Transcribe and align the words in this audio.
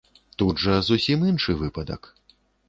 Тут 0.41 0.63
жа 0.63 0.77
зусім 0.87 1.27
іншы 1.33 1.57
выпадак. 1.61 2.11